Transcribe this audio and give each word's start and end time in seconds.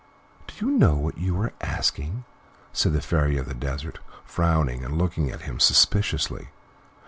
"Do 0.47 0.65
you 0.65 0.71
know 0.71 0.95
what 0.95 1.19
you 1.19 1.39
are 1.41 1.53
asking?" 1.61 2.25
said 2.73 2.93
the 2.93 3.01
Fairy 3.03 3.37
of 3.37 3.47
the 3.47 3.53
Desert, 3.53 3.99
frowning, 4.25 4.83
and 4.83 4.97
looking 4.97 5.29
at 5.29 5.41
him 5.41 5.59
suspiciously. 5.59 6.47